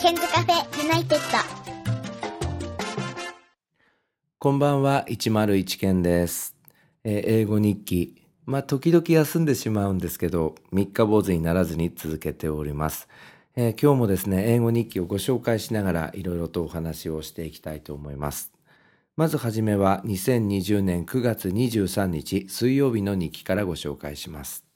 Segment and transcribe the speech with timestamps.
[0.00, 1.38] ケンズカフェユナイテッド。
[4.38, 6.56] こんばんは、101件です。
[7.04, 8.26] えー英語日記。
[8.46, 13.08] まあ、時々休んでしまうんですけど、三日坊主にならずに続けております。
[13.56, 18.54] えー今日もですね、英語日記をご紹介しながら、いろいろとお話をしていきたいと思います。
[19.18, 24.69] まずはじめは、2020年9月23日、水曜日の日記からご紹介します。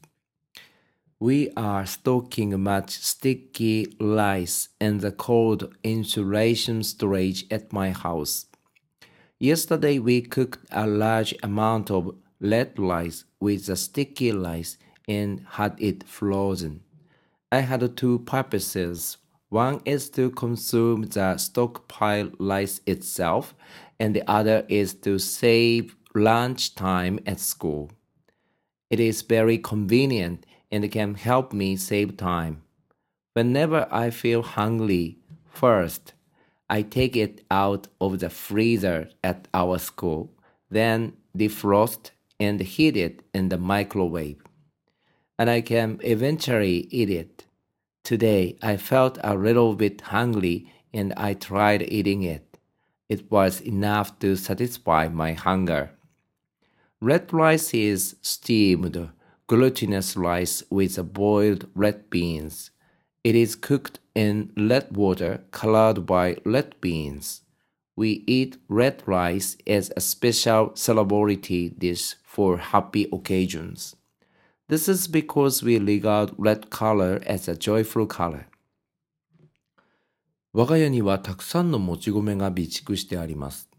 [1.25, 8.45] We are stocking much sticky rice in the cold insulation storage at my house.
[9.41, 14.77] Yesterday we cooked a large amount of red rice with the sticky rice
[15.09, 16.83] and had it frozen.
[17.51, 19.17] I had two purposes.
[19.49, 23.55] One is to consume the stockpile rice itself,
[23.99, 27.93] and the other is to save lunch time at school.
[28.91, 30.45] It is very convenient
[30.75, 32.63] and can help me save time.
[33.35, 36.15] Whenever I feel hungry, first,
[36.69, 40.33] I take it out of the freezer at our school,
[40.69, 44.43] then defrost and heat it in the microwave.
[45.39, 47.45] And I can eventually eat it.
[48.03, 52.59] Today, I felt a little bit hungry and I tried eating it.
[53.09, 55.91] It was enough to satisfy my hunger.
[57.01, 59.11] Red rice is steamed,
[59.48, 62.72] glutinous rice with boiled red beans.
[63.24, 67.42] It is cooked in red water colored by red beans.
[67.96, 73.96] We eat red rice as a special celebrity dish for happy occasions.
[74.70, 78.46] This is because we regard red color as a joyful color.
[80.54, 83.70] 我が家にはたくさんのもち米が備蓄してあります。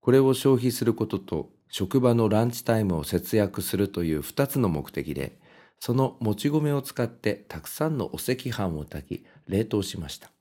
[0.00, 5.37] これを消費することと 職場のランチタイムを節約するという2つの目的で、
[5.79, 10.31] そのもち米を使ってたくさんのお赤飯を炊き冷凍しました。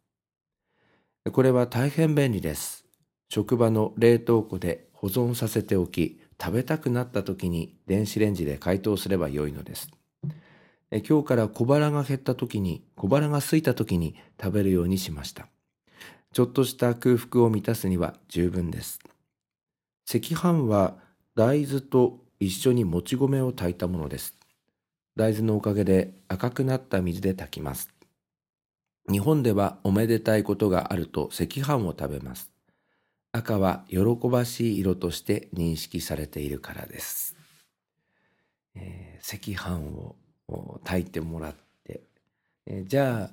[1.31, 2.84] これは大変便利です。
[3.28, 9.88] 職場の冷凍庫で保存させておき、食べたくなった時に電子レンジで解凍すればよいのです。
[11.09, 15.49] 今日から小腹が減った時に、小腹が空いた時に食べるようにしました。
[16.32, 19.00] ちょっとした空腹を満たすには十分です。
[20.09, 20.97] 赤飯は
[21.37, 24.37] 大豆と一緒にもち米を炊いたものです。
[25.17, 27.91] 大豆のおかげで赤くなった水で炊きます。
[29.11, 32.53] 日本ではおめでたいことがあると赤飯を食べます。
[33.33, 33.99] 赤は喜
[34.31, 37.37] ばしい色として認識されているからです。
[38.77, 39.81] えー赤飯
[40.49, 42.03] を炊いてもらって、
[42.67, 43.31] えーじゃあ、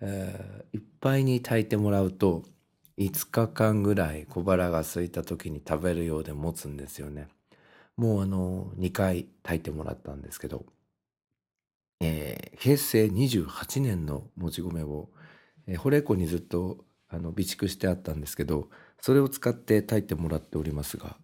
[0.00, 2.44] えーいっぱいに炊いてもらうと
[2.96, 7.28] 5日間ぐらい小腹が空いた時に食べるようで持つんですよね。
[7.96, 10.64] もうあの2回炊いてもらったんですけど、
[12.00, 15.08] えー平成28年のもち米を、
[15.66, 18.68] えー保冷庫にずっとあの備蓄してあったんですけど
[19.00, 21.16] それを使って炊いてもらっておりますが、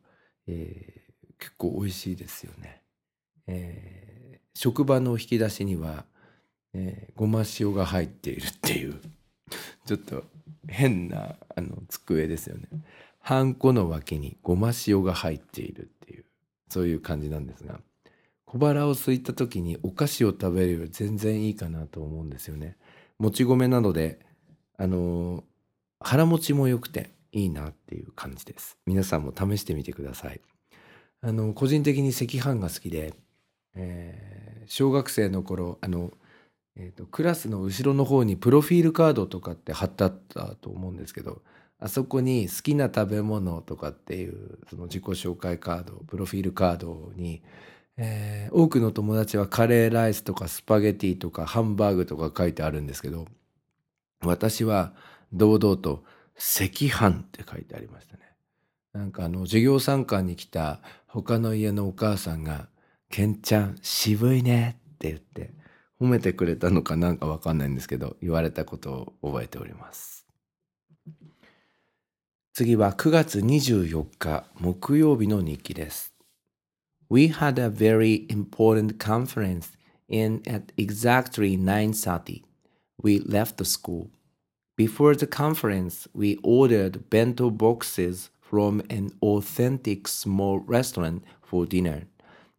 [0.47, 1.09] えー
[1.41, 2.83] 結構美味しいですよね。
[3.47, 6.05] えー職場の引き出しには、
[6.75, 9.01] えーごま塩が入っているっていう
[9.87, 10.25] ちょっと
[10.69, 12.69] 変なあの机ですよね。
[13.21, 16.25] ハンコの脇にごま塩が入っているっていう
[16.69, 17.81] そういう感じなんですが
[18.45, 22.77] 小腹を空いた時にお菓子を食べるより全然いいかなと思うんですよね。
[23.19, 24.21] もち米なので
[24.77, 25.43] あのー
[26.01, 28.79] 腹持ちも良くていいなっていう感じです。
[28.87, 30.41] 皆さんも試してみてください。
[31.21, 33.15] あの個人的に赤飯が好きで、
[33.75, 36.13] えー小学生の頃あの、
[36.77, 41.43] えーとクラスの後ろの方にプロフィールカードとかって貼ってあったと思うんですけど
[41.81, 47.43] あそこに好きな食べ物とかっていうその自己紹介カードプロフィールカードに、
[47.97, 53.27] えー多くの友達はカレーライスとかスパゲティとかハンバーグとか書いてあるんですけど
[54.23, 54.95] 私は
[55.33, 56.05] 堂々と
[56.37, 58.23] 赤飯って書いてありましたね。
[58.93, 62.69] なんかあの授業参観に来た他の家のお母さんが
[63.11, 65.53] 「ケンちゃん渋いね」って言って
[66.01, 70.18] 褒めてくれたのかなんかわかんないんですけど言われたことを覚えております。
[72.58, 76.14] 次は9月24日木曜日の日記です。
[77.10, 79.72] We had a very important conference
[80.10, 82.44] and at exactly 9:30
[83.02, 84.10] we left the school.
[84.76, 92.04] Before the conference, we ordered bento boxes from an authentic small restaurant for dinner,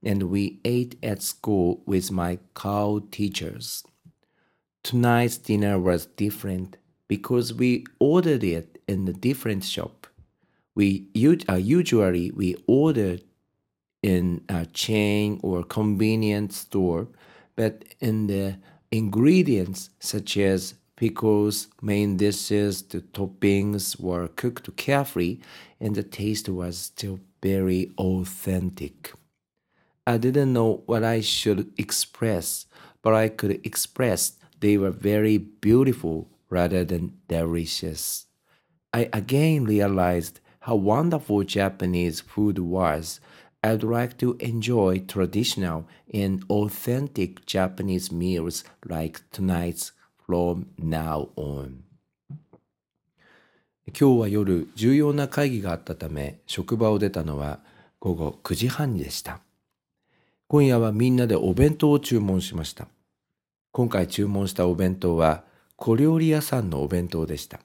[0.02, 3.84] and we ate at school with my cow teachers.
[4.84, 6.76] Tonight's dinner was different
[7.08, 10.07] because we ordered it in a different shop.
[10.75, 11.07] We
[11.47, 13.23] uh, usually we ordered
[14.01, 17.07] in a chain or convenience store,
[17.55, 18.57] but in the
[18.91, 25.39] ingredients such as Pickles, main dishes, the toppings were cooked carefully,
[25.79, 29.13] and the taste was still very authentic.
[30.05, 32.65] I didn't know what I should express,
[33.01, 38.25] but I could express they were very beautiful rather than delicious.
[38.91, 43.19] I again realized how wonderful Japanese food was.
[43.61, 49.91] I'd like to enjoy traditional and authentic Japanese meals like tonight's
[50.25, 51.83] from now on.
[53.91, 57.59] 今日は夜重要な会議があったため職場を出たのは
[57.99, 59.41] 午後9時半でした。
[60.47, 62.87] 今夜はみんなでお弁当を注文しました。
[63.71, 65.43] 今回注文したお弁当は
[65.75, 67.59] 小料理屋さんのお弁当でした。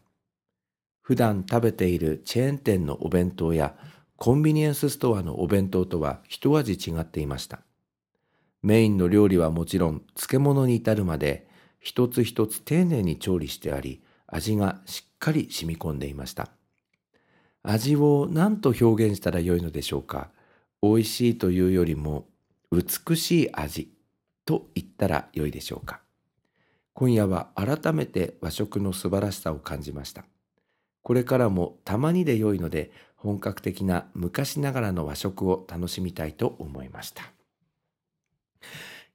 [1.05, 3.75] 普段食べているチェーン店のお弁当や
[4.17, 7.61] コンビニエンスストアのお弁当とは一味違っていました。
[8.63, 11.47] メインの料理はもちろん漬物に至るまで
[11.79, 16.49] 一つ一つ丁寧に調理してあり、味がしっかり染み込んでいました。
[17.63, 20.31] 味を何と表現したらよいのでしょうか。
[20.81, 22.29] 美味しいというよりも
[22.73, 23.93] 美しい味
[24.47, 26.01] と言ったらよいでしょうか。
[26.95, 30.25] 今夜は改めて和食の素晴らしさを感じました。
[31.05, 37.23] これからもたまにで良いので本格的な昔ながらの和食を楽しみたいと思いました。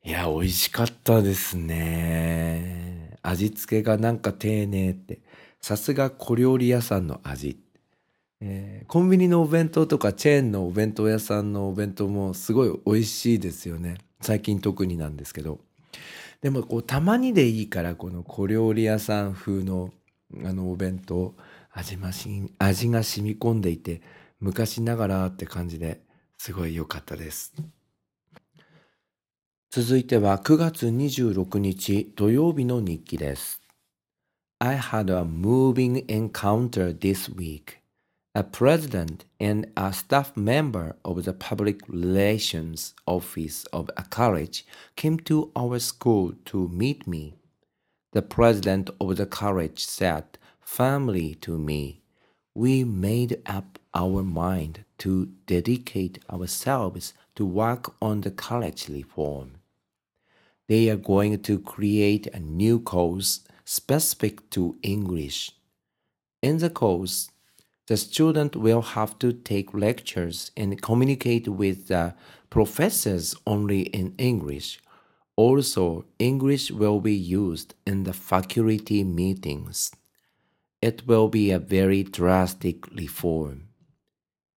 [0.03, 3.17] いや、美味しかったですね。
[3.21, 5.19] 味付けがなんか丁寧って。
[5.61, 7.59] さすが小料理屋さんの味。
[8.39, 13.97] えー、コンビニのお弁当とかチェーンのお弁当屋さんのお弁当もすごい美味しいですよね。
[14.21, 15.59] 最近特になんですけど。
[16.41, 19.91] でもこうたまにでいいからこの小料理屋さん風の
[20.45, 21.33] あのお弁当
[21.71, 24.01] 味まし味が染み込んでいて
[24.39, 26.01] 昔ながらって感じで
[26.37, 27.53] すごい良かったです。
[29.71, 33.61] 続いては9月26日土曜日の日記です。
[34.59, 37.79] I had a moving encounter this week.
[38.33, 44.65] A president and a staff member of the public relations office of a college
[44.95, 47.35] came to our school to meet me.
[48.13, 50.38] The president of the college said
[50.75, 52.01] firmly to me,
[52.55, 55.11] We made up our mind to
[55.45, 59.59] dedicate ourselves to work on the college reform
[60.69, 65.51] they are going to create a new course specific to English.
[66.43, 67.31] In the course,
[67.87, 72.13] the student will have to take lectures and communicate with the
[72.51, 74.79] professors only in English.
[75.35, 79.91] Also, English will be used in the faculty meetings.
[80.81, 83.67] It will be a very drastic reform.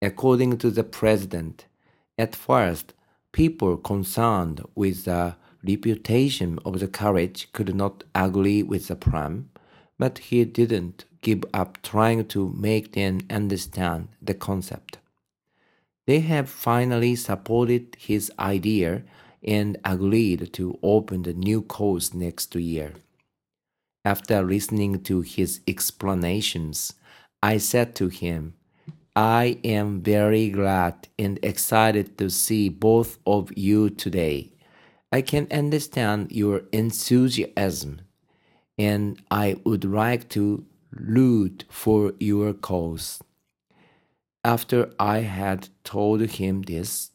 [0.00, 1.66] According to the president,
[2.16, 2.94] at first,
[3.32, 5.36] people concerned with the
[5.66, 9.48] reputation of the college could not agree with the plan,
[9.98, 14.98] but he didn't give up trying to make them understand the concept.
[16.06, 19.04] They have finally supported his idea
[19.42, 22.94] and agreed to open the new course next year.
[24.04, 26.94] After listening to his explanations,
[27.42, 28.54] I said to him,
[29.14, 34.52] I am very glad and excited to see both of you today.
[35.12, 38.00] I can understand your enthusiasm,
[38.78, 43.22] and I would like to root for your cause.
[44.42, 47.10] After I had told him this,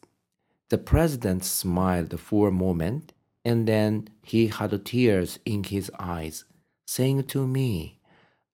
[0.70, 3.12] the president smiled for a moment,
[3.44, 6.44] and then he had tears in his eyes,
[6.88, 8.00] saying to me,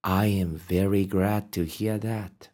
[0.03, 2.49] I am very glad to hear that.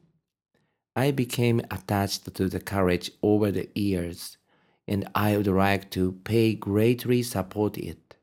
[0.95, 4.37] I became attached to the courage over the years
[4.87, 8.19] and I would like to pay greatly support it.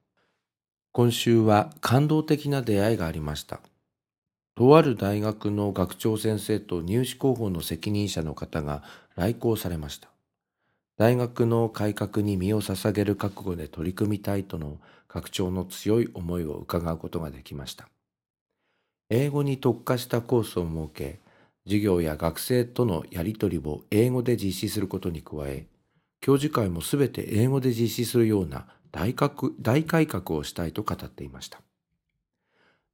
[0.92, 3.60] 今週は感動的な出会いがありました。
[4.56, 8.84] とある大学の学長先生と入試広報の責任者の方が
[9.16, 10.10] 来校されました。
[10.98, 14.80] 大学の改革に身を捧げる覚悟で取り組みたいとの
[15.18, 17.90] 学長の強い思いを伺うことができました。
[19.10, 21.20] 英語に特化したコースを設け、
[21.66, 25.66] 授業や学生とのやり取りを英語で実施することに加え、
[26.22, 29.16] 教授会もすべて英語で実施するような大
[29.60, 31.62] 大改革をしたいと語っていました。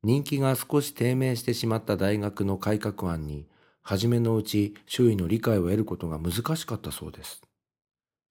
[0.01, 3.47] 人気が少し低迷してしまった大学の改革案に、
[3.81, 7.41] 初めのうち周囲の理解を得ることが難しかったそうです。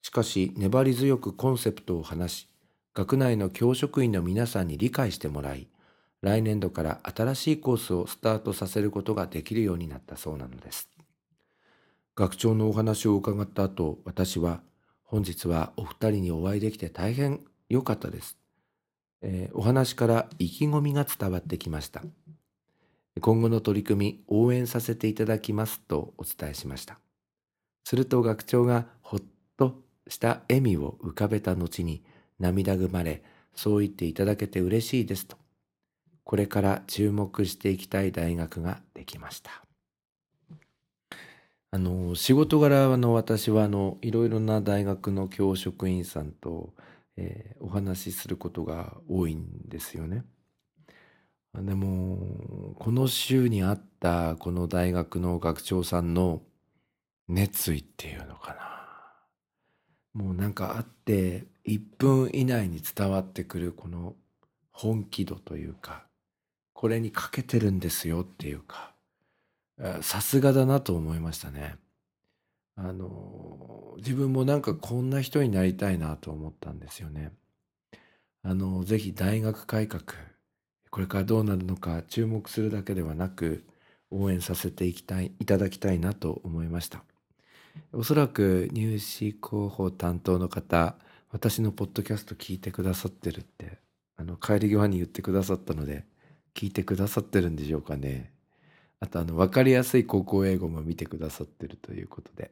[0.01, 2.51] しかし、粘り強くコンセプトを話し、
[2.95, 5.69] 学内の教職員の皆さんに理解してもらい、
[6.21, 10.91] 来年度から新しいコースをスタートさせることができるようになったそうなのです。
[12.15, 14.61] 学長のお話を伺った後、私は
[15.03, 18.39] 本日はお二人にお会いできて大変良かったです。
[19.23, 22.03] えーお話から意気込みが伝わってきました。
[23.21, 26.99] 今後の取り組み応援させていただきますとお伝えしました。
[27.85, 29.21] すると学長がほっ
[29.57, 32.03] とした笑みを浮かべた後に
[32.39, 33.23] 涙ぐまれ、
[33.55, 35.37] そう言っていただけて嬉しいですと。
[36.25, 39.65] これから注目していきたい大学ができました。
[41.71, 46.75] あの、仕事柄の私はあの、いろいろな大学の教職員さんと、
[47.17, 50.25] えーお話しすることが多いんですよね。
[51.55, 56.43] でも、この週にあったこの大学の学長さんの
[57.29, 60.23] 熱意っていうのかな。
[60.25, 64.14] もうなんかあって1分以内に伝わってくるこの
[64.73, 66.07] 本気度というか、
[66.73, 68.95] これに欠けてるんですよっていうか、
[70.00, 71.76] さすがだなと思いましたね。
[72.75, 77.33] あの、自分もなんかこんな人になりたいなと思ったんですよね。
[78.42, 80.02] あの、ぜひ大学改革、
[80.90, 83.64] これからどうなるのか注目するだけではなく、
[84.11, 87.04] 応援させていきたい、いただきたいなと思いました。
[87.92, 90.97] おそらく入試広報担当の方、
[91.33, 93.79] 私のポッドキャスト聞いてくださってるって、
[94.17, 96.05] あの、帰り際に言ってくださったので、
[96.55, 98.33] 聞いてくださってるんでしょうかね。
[99.01, 102.51] あと、あの、わかりやすい高校英語も見てくださってるということで、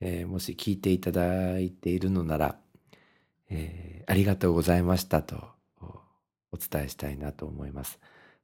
[0.00, 2.58] えーもし聞いていただいているのなら、
[3.48, 5.36] えーありがとうございましたと
[6.52, 7.98] お伝えしたいなと思います。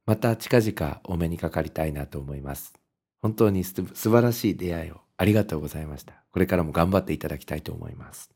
[0.07, 2.73] また近々お目にかかりたいなと思います。
[3.21, 6.23] 本当に素晴らしい出会いをありがとうございました。
[6.31, 8.31] これからも頑張っていただきたいと思います。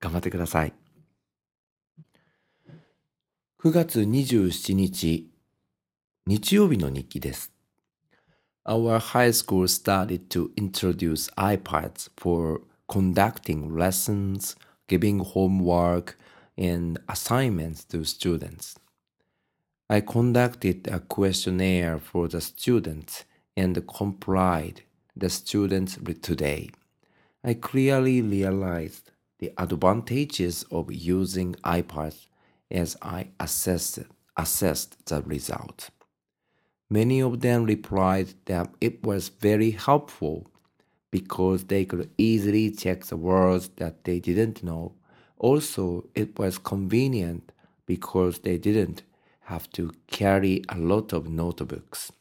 [0.00, 0.72] 頑張ってください。
[3.58, 5.30] 9月27日、
[6.26, 7.50] 日曜日の日記です。
[8.66, 16.16] Our high school started to introduce iPads for conducting lessons, giving homework,
[16.56, 18.76] and assignments to students.
[19.88, 23.24] I conducted a questionnaire for the students
[23.56, 24.82] and complied
[25.16, 26.70] the students with today.
[27.42, 32.27] I clearly realized the advantages of using iPads
[32.69, 33.99] as I assessed,
[34.37, 35.89] assessed the result.
[36.89, 40.47] Many of them replied that it was very helpful
[41.11, 44.93] because they could easily check the words that they didn't know.
[45.37, 47.51] Also, it was convenient
[47.85, 49.03] because they didn't
[49.41, 52.11] have to carry a lot of notebooks.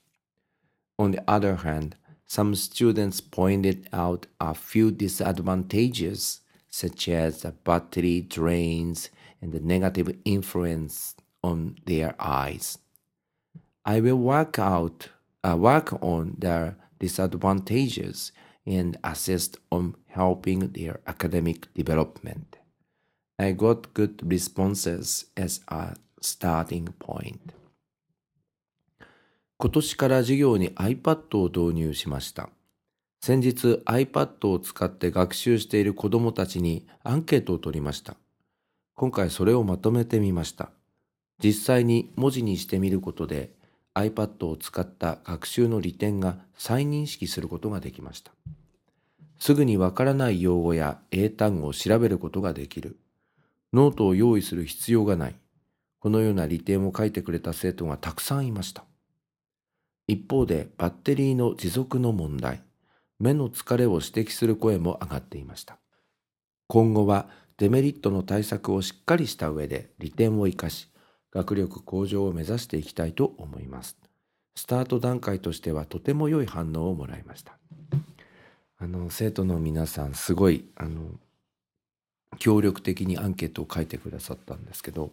[0.98, 1.96] On the other hand,
[2.26, 6.40] some students pointed out a few disadvantages,
[6.77, 9.10] such as the battery drains
[9.41, 12.79] and the negative influence on their eyes.
[13.86, 15.10] I will work out
[15.43, 18.32] uh, work on their disadvantages
[18.65, 22.58] and assist on helping their academic development.
[23.38, 27.53] I got good responses as a starting point.
[29.58, 32.50] 今年から授業に iPad を導入しました。
[33.20, 38.16] 先日 iPad を使って学習している子どもたちにアンケートを取りました。
[38.94, 40.70] 今回それをまとめてみました。
[41.42, 43.52] 実際に文字にしてみることで
[43.94, 48.32] iPad を使った学習の利点が再認識することができました。
[49.38, 52.96] すぐにわからない用語や英単語を調べることができる。
[53.72, 55.34] ノートを用意する必要がない。
[56.00, 58.84] このような利点を書いてくれた生徒がたくさんいました。
[60.06, 62.62] 一方でバッテリーの持続の問題、
[63.18, 65.78] 目の疲れを指摘する声も上がっていました。
[66.66, 70.88] 今後はデメリットの対策をしっかりした上で利点を生かし、
[71.32, 73.98] 学力向上を目指していきたいと思います。
[74.54, 77.58] スタート段階としてはとても良い反応をもらいました。
[78.78, 81.18] あの、生徒の皆さん、すごい、あの、
[82.38, 85.12] 協力的にアンケートを書いてくださったんですけど、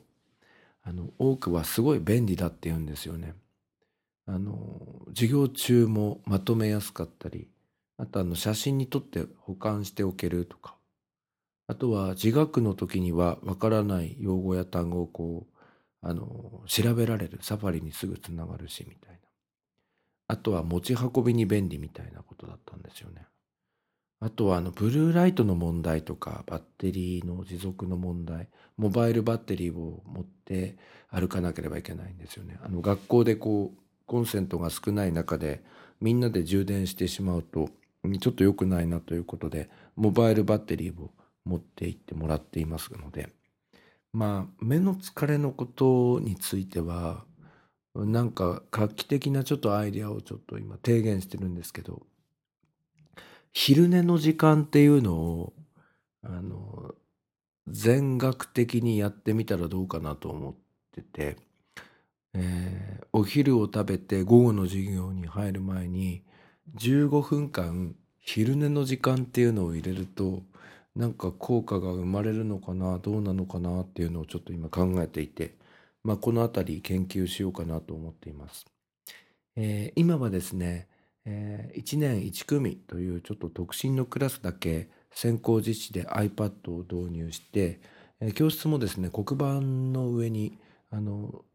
[0.83, 3.33] あの、多くはすごい便利だって言うんですよね。
[4.27, 7.47] あの、授業中もまとめやすかったり、
[7.97, 10.75] あとあの、写真に撮って保管しておけるとか、
[11.67, 15.55] あとは自学の時にはわからない用語や単語をこう、
[16.07, 17.39] あの、調べられる。
[17.41, 19.19] サファリにすぐつながるし、みたいな。
[20.27, 23.25] あとは持ち運びに便利みたいなことだったんですよね。
[24.19, 30.77] あとはあの、ブルーライトの問題とか、バッテリーの持続の問題、モバイルバッテリーを持って
[31.09, 32.59] 歩かなければいけないんですよね。
[32.63, 35.63] あの、学校でこう、コンセントが少ない中で、
[35.99, 37.69] みんなで充電してしまうと、
[38.19, 41.11] ちょっと良くないなということで、モバイルバッテリーを
[41.45, 43.29] 持って行ってもらっていますので、
[44.13, 47.25] まあ、目の疲れのことについては、
[47.95, 52.05] なんか画期的なちょっとアイデアをちょっと今提言してるんですけど、
[53.53, 55.53] 昼寝の時間っていうのを、
[56.23, 56.95] あの、
[57.67, 60.55] 全学的にやってみたらどうかなと思っ
[61.01, 61.37] ってて、
[62.33, 66.24] えーお昼を食べて午後の授業に入る前に
[66.73, 70.41] 15分間昼寝の時間っていうのを入れると
[70.95, 75.55] なんか効果が生まれるのかなどうなのかなっていうのをちょっと今考えていて、
[76.03, 78.65] まあ、この辺り研究しようかなと思っています。
[79.55, 80.87] えー今はですね、
[81.25, 87.79] え1年1組というちょっと特進のクラスだけ先行実施で iPad を導入して、
[88.19, 90.57] えー教室もですね黒板の上に
[90.91, 91.45] あの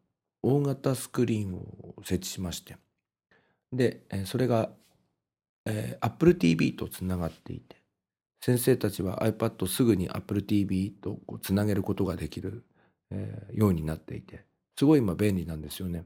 [0.43, 2.77] 大型スクリーンを設置しまして
[3.73, 4.71] で、それが、
[5.67, 7.77] えー Apple TV とつながっていて
[8.41, 12.65] 先生たちは iPad すぐに Apple TV とこうつなげることができる、
[13.11, 14.45] えーようになっていて
[14.79, 16.05] すごい今便利なんですよね。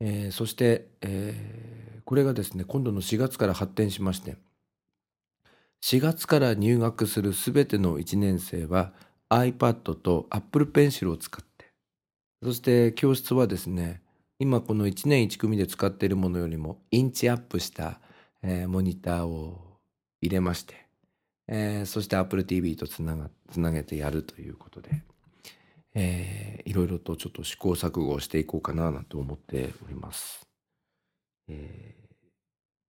[0.00, 4.36] えーそして、えーこれがですね今度の4月から発展しまして
[5.84, 8.92] 4月から入学するすべての1年生は
[9.30, 11.70] iPad と Apple Pencil を使って
[12.42, 14.02] そして教室はですね
[14.40, 18.00] 今この1年1組で使っているものよりもインチアップした、
[18.42, 19.78] えーモニターを
[20.20, 20.86] 入れまして、
[21.48, 25.02] えーそして Apple TV とつながつなげてやるということで、
[25.94, 30.46] えーいろいろとちょっと試行錯誤をしていこうかななんて思っております。
[31.48, 32.00] えー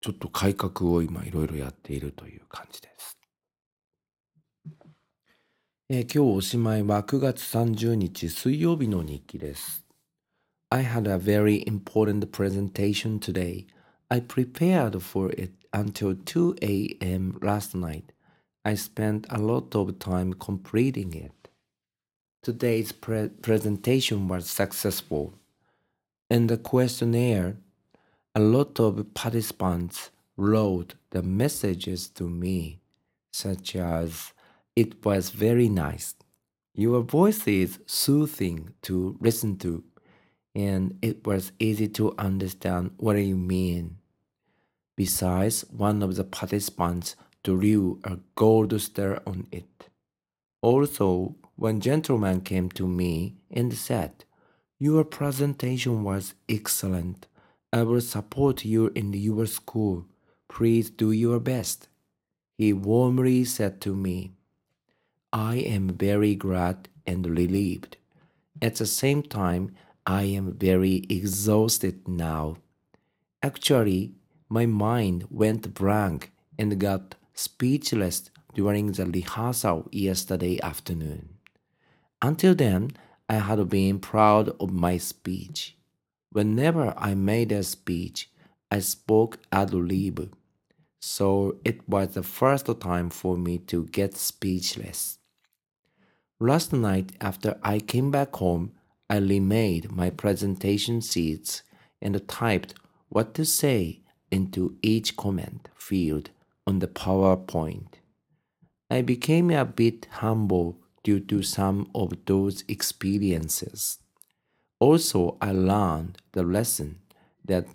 [0.00, 3.18] ちょっと改革を今いろいろやっているという感じです。
[5.88, 9.84] えー今日おしまいは9月30日水曜日の日記です。
[10.70, 13.66] I had a very important presentation today.
[14.12, 17.38] I prepared for it until 2 a.m.
[17.40, 18.12] last night.
[18.62, 21.48] I spent a lot of time completing it.
[22.42, 25.32] Today's pre- presentation was successful.
[26.28, 27.56] In the questionnaire,
[28.34, 32.80] a lot of participants wrote the messages to me,
[33.32, 34.34] such as,
[34.76, 36.16] It was very nice.
[36.74, 39.84] Your voice is soothing to listen to,
[40.54, 43.96] and it was easy to understand what you mean.
[44.96, 49.88] Besides, one of the participants drew a gold star on it.
[50.60, 54.24] Also, one gentleman came to me and said,
[54.78, 57.26] Your presentation was excellent.
[57.72, 60.06] I will support you in your school.
[60.48, 61.88] Please do your best.
[62.58, 64.32] He warmly said to me,
[65.32, 67.96] I am very glad and relieved.
[68.60, 69.74] At the same time,
[70.06, 72.58] I am very exhausted now.
[73.42, 74.12] Actually,
[74.52, 81.30] my mind went blank and got speechless during the rehearsal yesterday afternoon.
[82.20, 82.90] Until then,
[83.30, 85.78] I had been proud of my speech.
[86.32, 88.30] Whenever I made a speech,
[88.70, 90.36] I spoke ad lib.
[91.00, 95.18] So it was the first time for me to get speechless.
[96.38, 98.72] Last night, after I came back home,
[99.08, 101.62] I remade my presentation sheets
[102.02, 102.74] and typed
[103.08, 104.01] what to say
[104.32, 106.30] into each comment field
[106.66, 108.00] on the PowerPoint.
[108.90, 113.98] I became a bit humble due to some of those experiences.
[114.80, 116.98] Also, I learned the lesson
[117.44, 117.66] that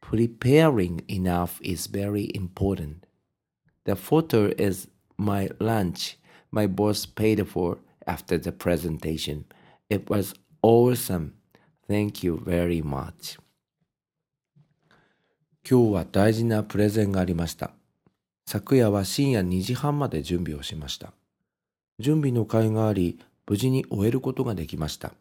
[0.00, 3.06] preparing enough is very important.
[3.84, 6.16] The photo is my lunch
[6.50, 9.44] my boss paid for after the presentation.
[9.90, 11.34] It was awesome.
[11.86, 13.36] Thank you very much.
[15.68, 17.72] 今日は大事なプレゼンがありました。
[18.46, 21.12] 昨夜は深夜2時半まで準備をしました。
[21.98, 25.12] 準備の会があり、無事に終えることができました。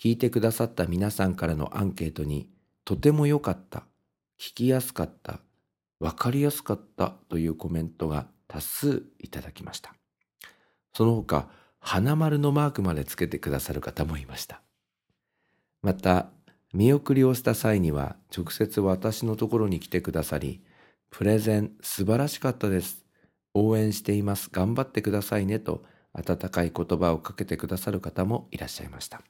[0.00, 2.48] 聞いてくださった皆さんからのアンケートに、
[2.86, 3.80] とても良かった、
[4.40, 5.40] 聞きやすかった、
[6.00, 9.94] わかりやすかったというコメントが多数いただきました。
[10.96, 14.62] その他、花丸のマークまでつけてくださる方もいました。
[15.82, 16.30] また、
[16.72, 20.62] 見送りをした際には、直接私のところに来てくださり、
[21.10, 23.04] プレゼン素晴らしかったです。
[23.52, 24.48] 応援しています。
[24.50, 29.22] 頑張ってくださいねと、温かい言葉をかけてくださる方もいらっしゃいました。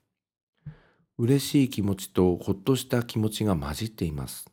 [1.19, 4.47] 嬉しい気持ちとほっとした気持ちが混じっています。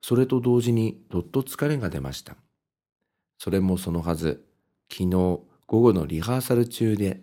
[0.00, 2.36] それと同時にどっと疲れが出ました。
[3.38, 4.46] それもそのはず、
[4.90, 7.22] 昨日午後のリハーサル中で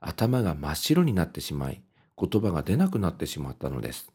[0.00, 1.82] 頭が真っ白になってしまい、
[2.20, 4.12] 言葉が出なくなってしまったのです。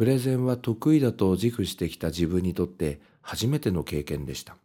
[0.00, 4.56] プレゼンは得意だと自負してきた自分にとって初めての経験でした。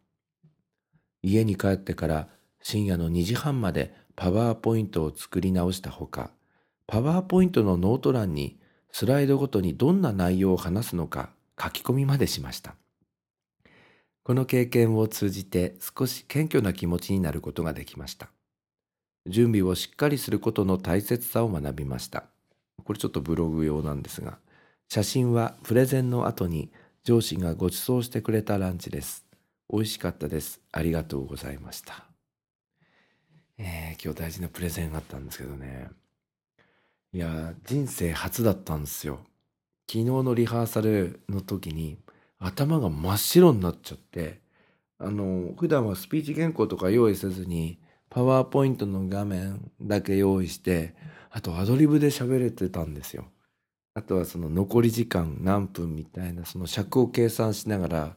[1.22, 2.28] 家に帰ってから
[2.62, 6.30] 深夜の2時半までパワーポイントを作り直したほか、
[6.86, 8.58] パワーポイントのノート欄に
[8.90, 11.28] スライドごとにどんな内容を話すのか
[11.62, 12.74] 書き込みまでしました。
[14.22, 18.30] この経験を通じて少し謙虚な気持ちになることができました。
[19.26, 22.24] 準備をしっかりすることの大切さを学びました。
[22.84, 24.38] これちょっとブログ用なんですが、
[24.88, 26.70] 写真はプレゼンの後に
[27.04, 29.26] 上司がご馳走してくれたランチです。
[29.72, 30.60] 美味しかったです。
[30.72, 32.04] ありがとうございました。
[33.58, 35.88] えー、今日大事なプレゼンがあったんですけどね。
[37.12, 39.20] いや、人生初だったんですよ。
[39.88, 41.98] 昨日のリハーサルの時に
[42.38, 44.40] 頭が真っ白になっちゃって、
[44.98, 50.94] あの、普段はスピーチ原稿とか用意せずに、パワーポイントの画面だけ用意して、
[51.30, 53.26] あとアドリブで喋れてたんですよ。
[53.96, 58.16] あとはその残り時間何分みたいなその尺を計算しながら、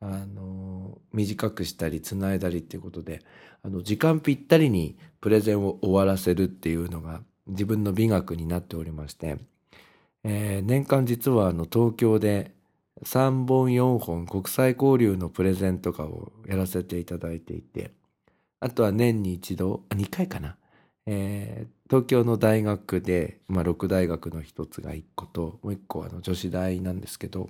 [0.00, 3.20] あの、短くしたり繋いだりっていうことで、
[3.62, 9.36] あの、時間ぴったりにプレゼンを終わらせるっていうのが自分の美学になっておりまして、
[10.24, 12.54] えー、年間実はあの東京で
[13.04, 17.90] 3本4本国際交流のプレゼンとかをやらせていただいていて、
[18.58, 20.56] あとは年に一度、あ、2回かな。
[21.06, 27.48] えー、東京の大学で、まあ、6大学の一つが1個と、もう1個あの女子大なんですけど、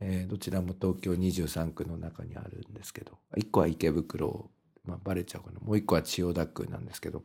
[0.00, 4.50] えー、どちらも東京23区の中にあるんですけど、1個は池袋、
[4.84, 5.60] まあ、バレちゃうかな。
[5.60, 7.22] もう1個は千代田区なんですけど、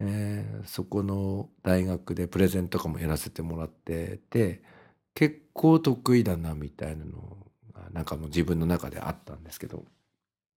[0.00, 4.62] えー、そこの大学でプレゼンとかもやらせてもらってて、
[5.14, 7.38] 結構得意だなみたいなの
[7.72, 9.84] がなんかもう自分の中であったんですけど、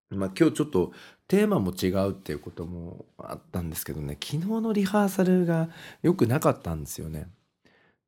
[0.09, 0.91] まあ今日ちょっと
[1.27, 5.69] テーマも違うっていうこともあったんですけどね、昨日のリハーサルが
[6.01, 7.27] 良くなかったんですよね。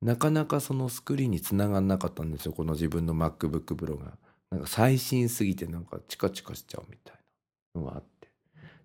[0.01, 4.17] なかなかそのスクリーンにつながんなかったんですよ、この自分の MacBook Pro が。
[4.49, 7.15] なんか最新すぎてなんかチカチカしちゃうみたい
[7.75, 8.27] なのがあって。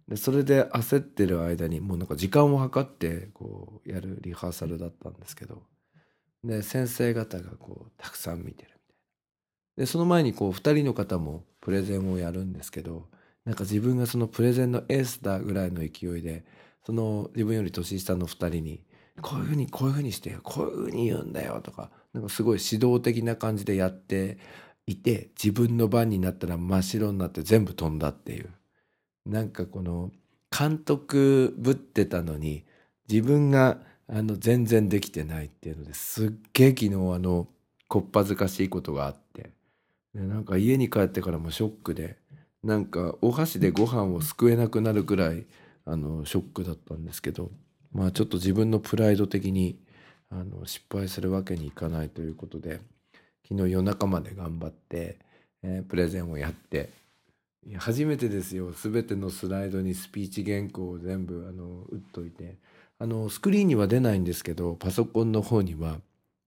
[0.09, 5.63] で、それで焦ってる間にもうなんか時間を計ってこうやるリハーサルだったんですけど、
[6.45, 8.76] で先生方がこうたくさん見てる
[9.77, 13.07] でその前にこう2人の方もプレゼンをやるんですけど
[13.45, 16.45] なんか自分がそのプレゼンのエースだぐらいの勢いで
[16.85, 18.83] その自分より年下の2人に
[19.21, 24.39] こういうふうにこういうふうにしてこういうふうに言うんだよとかなんかすごい指導的な感じでやって
[24.87, 28.51] いて自分の番になったら真っ白になって全部飛んだっていう。
[29.27, 30.13] なんかこの
[30.57, 32.65] 監督ぶってたのに
[33.09, 37.49] 自分があの全然できてないっていうのですっげえ昨日あの
[37.89, 39.56] こっぱずかしいことがあって。
[40.17, 42.17] でなんか家に帰ってからもショックで
[42.65, 45.45] なんかお箸でご飯をすくえなくなるくらい
[45.85, 47.51] あのショックだったんですけど
[47.93, 49.79] まあちょっと自分のプライド的に
[50.31, 52.81] あの失敗するわけにいかないということで
[53.47, 55.19] 昨日夜中まで頑張って、
[55.63, 56.89] えー、プレゼンをやって
[57.79, 58.71] 初めてですよ。
[58.71, 62.57] 全てのスライドにスピーチ原稿を全部あの打っといて
[62.99, 65.99] あのスクリーンには出ないんですけどパソコンの方には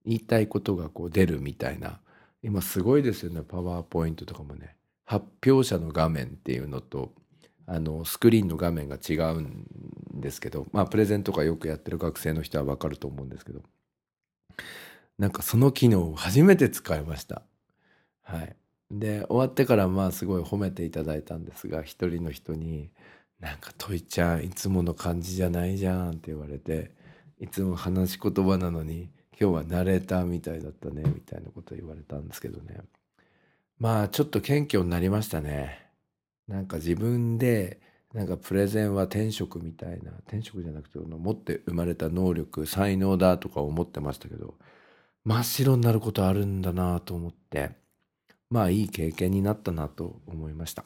[0.04, 2.00] 言いたいことがこう出るみたいな
[2.42, 3.42] 今すごいですよね。
[3.42, 4.76] パワーポイントとかもね。
[5.04, 7.12] 発表者の画面っていうのと
[7.66, 9.66] あのスクリーンの画面が違うん
[10.14, 13.62] ですけどまあプレゼントとかよくやってる学生の人は分かると思うんですけど。
[15.18, 17.42] なんかその機能を初めて使いました。
[18.22, 18.56] はい。
[18.90, 22.90] で終わってからまあすごい褒めていただいたんですが一人の人に
[23.38, 26.92] なんかトイちゃんいつもの感じじゃないじゃんって言われて
[27.38, 32.76] いつも話し言葉なのに今日はナレーターみたいだったねみたいなこと言われたんですけどね
[33.78, 35.86] まあちょっと謙虚になりましたね
[36.46, 37.80] なんか自分で
[38.12, 44.56] なんかプレゼンは天職みたいな天職じゃなくて持って生まれた能力才能だとか思ってましたけど
[45.24, 47.70] 真っ白になることあるんだなと思って
[48.50, 50.84] まあいい経験になったなと思いました。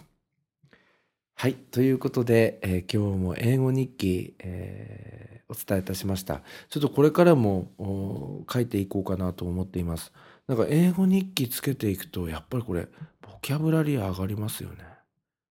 [1.36, 1.54] はい。
[1.54, 6.42] ということで、えー、今日も英語日記、えー、お伝えいたしました。
[6.70, 10.12] ちょっとこれからも書いていこうかなと思っています。
[10.46, 12.88] なんか英語日記つけていくと、やっぱりこれ、
[13.20, 14.84] ボキャブラリー上がりますよね。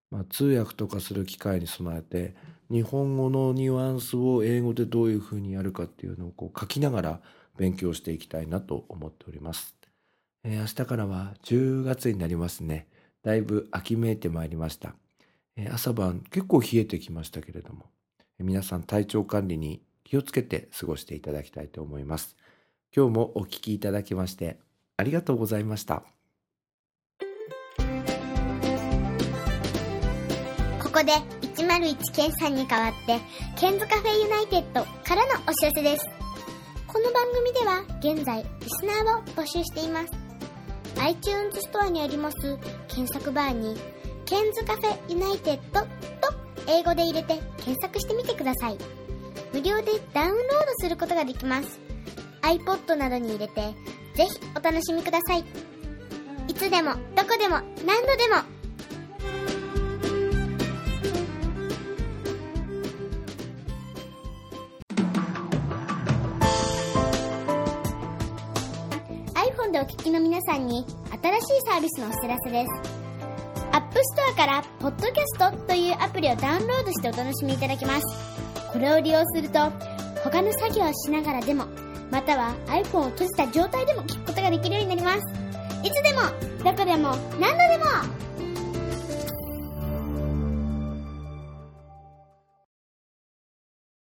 [0.09, 2.35] まあ、通訳とかする機会に備えて、
[2.71, 7.21] 日本語のニュアンスを英語でどういうふうにやるかっていうのをこう書きながら
[7.57, 9.75] 勉強していきたいなと思っております。
[10.43, 12.87] えー、明日からは10月になりますね。
[13.21, 14.95] だいぶ秋めいてまいりました。
[15.71, 17.85] 朝晩結構冷えてきましたけれども、
[18.39, 22.35] 皆さん体調管理に気をつけて過ごしていただきたいと思います。
[22.95, 24.59] 今日もお聞きいただきまして
[24.97, 26.03] ありがとうございました。
[30.81, 31.13] ここで
[31.55, 33.19] 101ケンさんに代わって
[33.59, 36.05] ケンズカフェユナイテッドからのお知らせです。
[36.87, 40.13] この番組では現在リスナーを募集しています。
[40.99, 43.75] iTunes ストアにあります検索バーに
[44.25, 45.87] ケンズカフェユナイテッドと
[46.67, 48.77] 英語で入れて検索してみてください。
[49.53, 51.79] 無料でダウンロードすることができます。
[52.41, 53.73] iPod などに入れて
[54.15, 55.43] ぜひお楽しみください。
[56.47, 58.35] いつでも、どこでも、何度でも
[69.35, 70.85] iPhone でお聞きの皆さんに
[71.21, 72.92] 新しいサービスのお知らせです。
[73.73, 78.05] App Store からポッドキャストというアプリをダウンロードしてお楽しみいただけます。
[78.71, 79.71] これを利用すると、
[80.23, 81.65] 他の作業をしながらでも、
[82.11, 85.19] または iPhone を閉じた状態でも聞くことができるようになります。
[85.83, 86.21] いつでも、
[86.63, 88.22] どこでも、何度でも